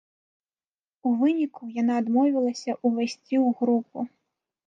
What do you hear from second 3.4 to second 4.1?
ў групу.